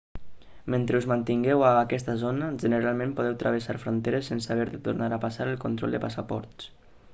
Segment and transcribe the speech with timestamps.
[0.73, 5.23] mentre us mantingueu a aquesta zona generalment podeu travessar fronteres sense haver de tornar a
[5.29, 6.71] passar el control de passaports